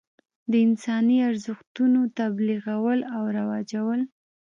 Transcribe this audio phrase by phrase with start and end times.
[0.51, 4.01] د انساني ارزښتونو تبلیغول او رواجول.